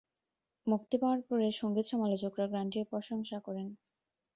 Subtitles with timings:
[0.67, 3.67] মুক্তি পাওয়ার পরে সংগীত-সমালোচকরা গানটির প্রশংসা করেন।